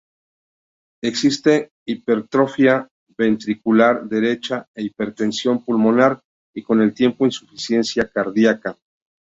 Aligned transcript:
Existe 1.03 1.69
hipertrofia 1.85 2.87
ventricular 3.19 4.03
derecha 4.09 4.67
e 4.73 4.81
hipertensión 4.85 5.63
pulmonar 5.63 6.23
y, 6.55 6.63
con 6.63 6.81
el 6.81 6.95
tiempo, 6.95 7.27
insuficiencia 7.27 8.09
cardíaca. 8.09 8.75